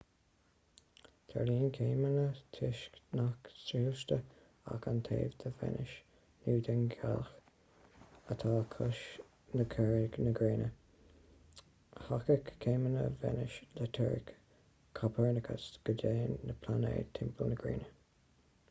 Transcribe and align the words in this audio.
tarlaíonn 1.31 1.73
céimeanna 1.77 2.21
toisc 2.57 2.95
nach 3.19 3.49
soilsítear 3.65 4.23
ach 4.75 4.87
an 4.91 5.01
taobh 5.09 5.35
de 5.43 5.51
véineas 5.59 5.91
nó 6.45 6.55
den 6.69 6.81
ghealach 6.95 8.31
atá 8.37 8.55
os 8.87 9.03
comhair 9.75 10.17
na 10.29 10.33
gréine. 10.41 10.71
thacaigh 12.09 12.51
céimeanna 12.67 13.05
véineas 13.27 13.59
le 13.79 13.91
teoiric 14.01 14.35
copernicus 15.05 15.69
go 15.87 15.99
dtéann 16.03 16.37
na 16.49 16.61
pláinéid 16.67 17.17
timpeall 17.21 17.53
na 17.57 17.63
gréine 17.65 17.95